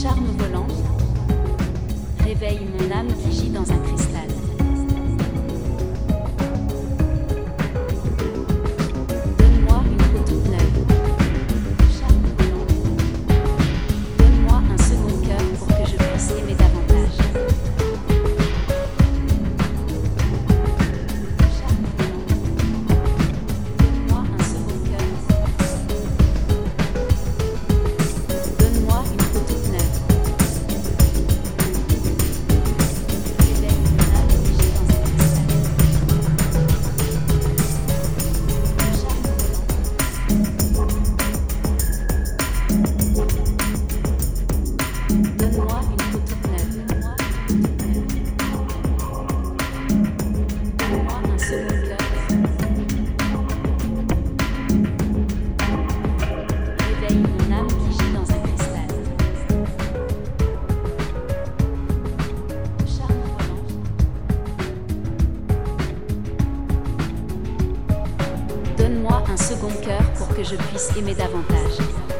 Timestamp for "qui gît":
3.22-3.50